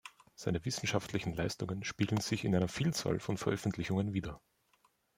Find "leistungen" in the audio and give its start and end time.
1.35-1.83